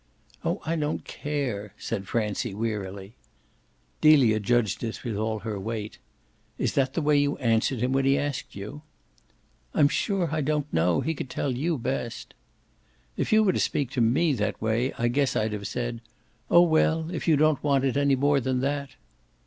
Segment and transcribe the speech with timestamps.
[0.43, 3.13] "Oh I don't care," said Francie wearily.
[4.01, 5.99] Delia judged this with all her weight.
[6.57, 8.81] "Is that the way you answered him when he asked you?"
[9.75, 11.01] "I'm sure I don't know.
[11.01, 12.33] He could tell you best."
[13.15, 16.01] "If you were to speak to ME that way I guess I'd have said
[16.49, 18.95] 'Oh well, if you don't want it any more than that